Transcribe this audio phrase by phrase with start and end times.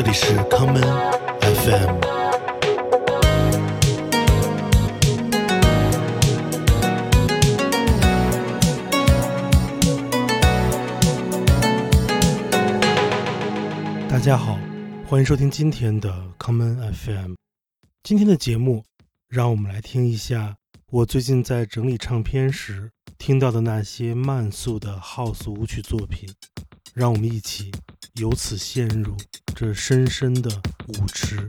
[0.00, 0.80] 这里是康门
[1.40, 1.98] FM。
[14.08, 14.56] 大家好，
[15.08, 17.34] 欢迎收听今天的康门 FM。
[18.04, 18.84] 今天的节目，
[19.28, 20.54] 让我们来听一下
[20.92, 26.32] 我最近在整理唱片时听到的那些慢速的 House 舞曲作品。
[26.94, 27.70] 让我们一起
[28.18, 29.16] 由此陷入
[29.54, 30.50] 这深深的
[30.88, 31.48] 舞池。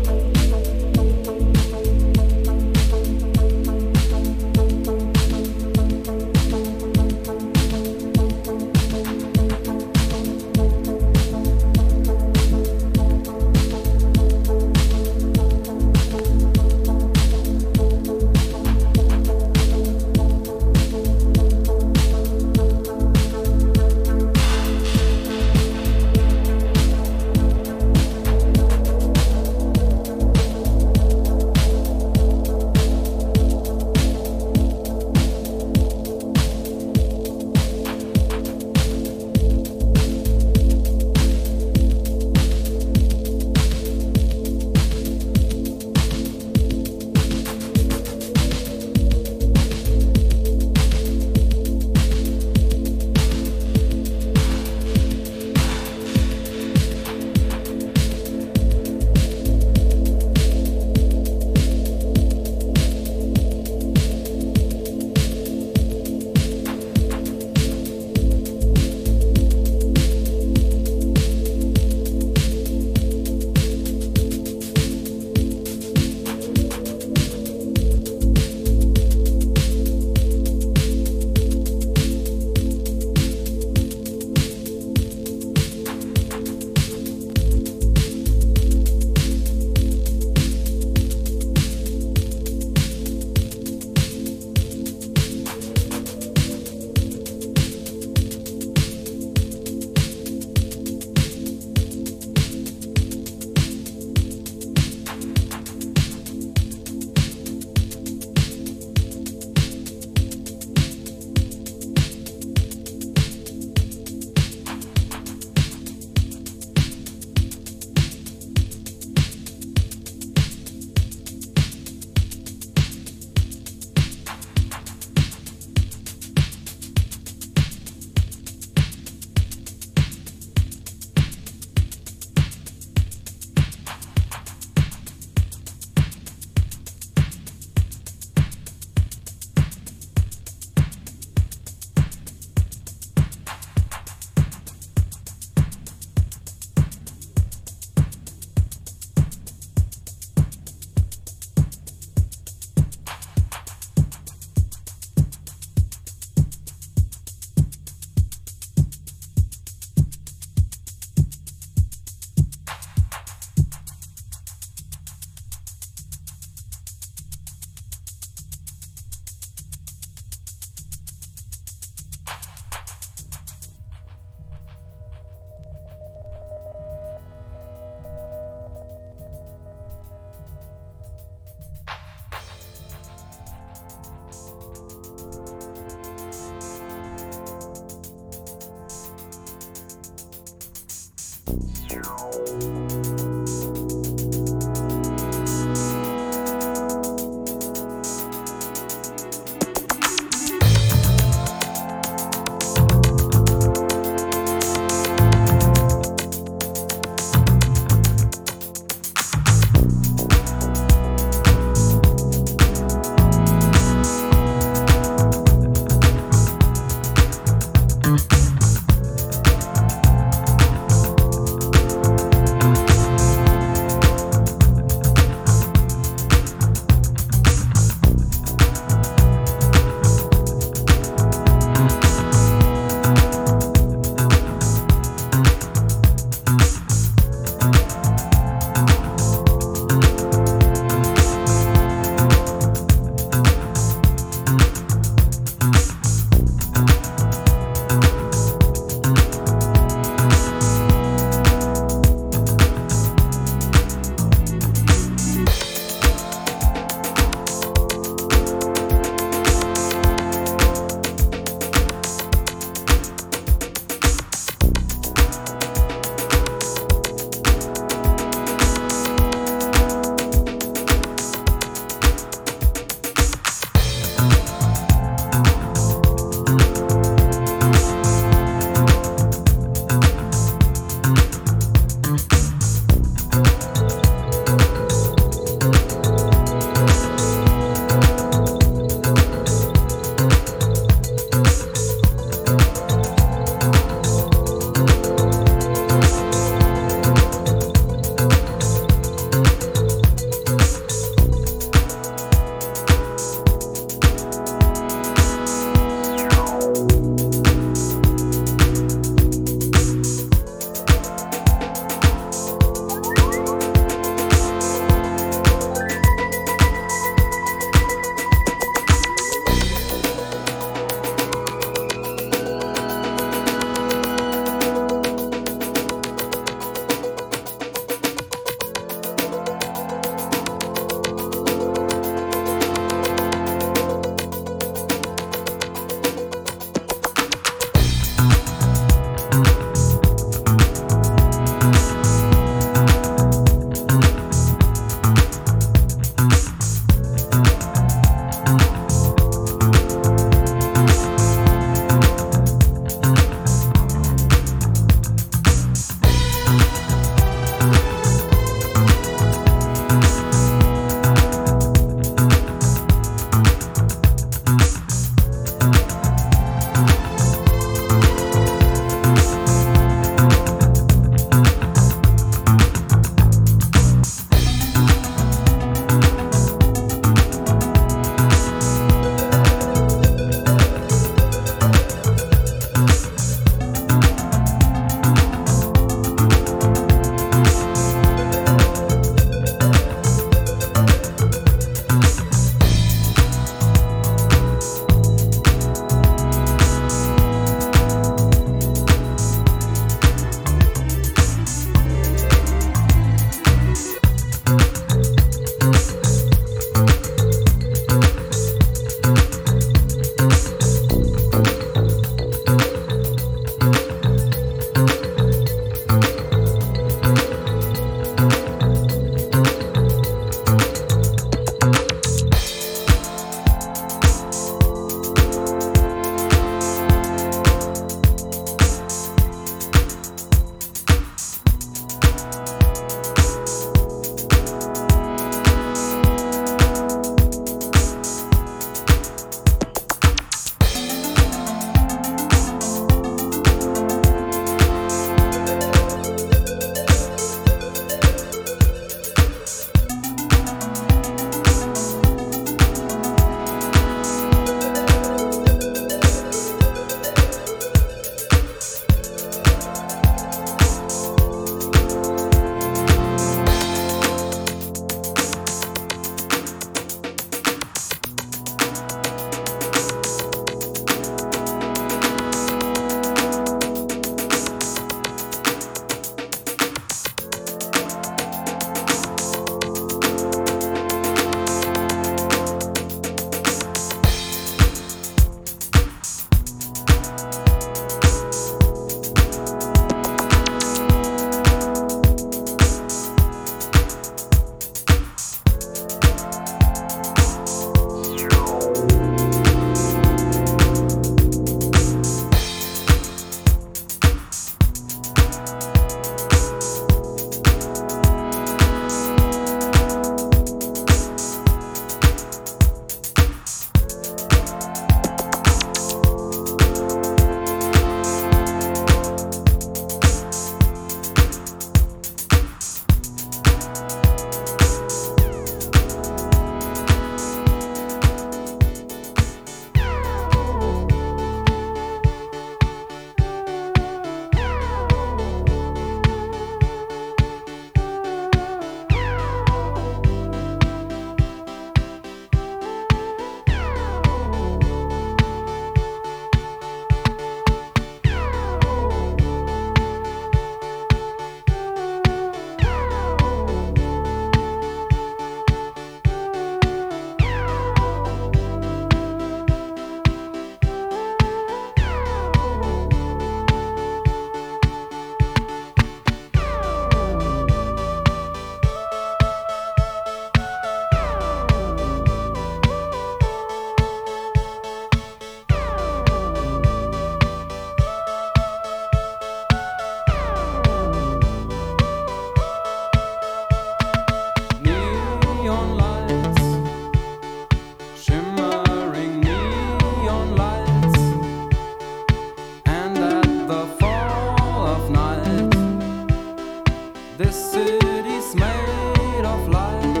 [597.85, 600.00] it is made of light.